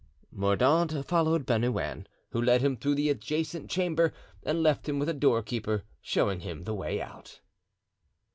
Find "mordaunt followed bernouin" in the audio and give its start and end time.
0.31-2.07